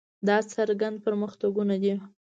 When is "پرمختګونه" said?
1.05-1.75